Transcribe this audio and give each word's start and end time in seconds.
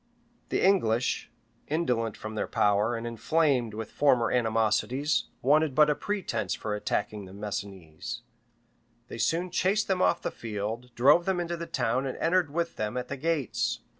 [*] 0.27 0.49
The 0.49 0.63
English, 0.65 1.29
indolent 1.67 2.17
from 2.17 2.33
their 2.33 2.47
power, 2.47 2.95
and 2.95 3.05
inflamed 3.05 3.75
with 3.75 3.91
former 3.91 4.31
animosities, 4.31 5.25
wanted 5.43 5.75
but 5.75 5.91
a 5.91 5.93
pretence 5.95 6.55
for 6.55 6.73
attacking 6.73 7.25
the 7.25 7.33
Messinese: 7.33 8.21
they 9.09 9.19
soon 9.19 9.51
chased 9.51 9.87
them 9.87 10.01
off 10.01 10.23
the 10.23 10.31
field, 10.31 10.89
drove 10.95 11.25
them 11.25 11.39
into 11.39 11.55
the 11.55 11.67
town, 11.67 12.07
and 12.07 12.17
entered 12.17 12.49
with 12.49 12.77
them 12.77 12.97
at 12.97 13.09
the 13.09 13.15
gates. 13.15 13.81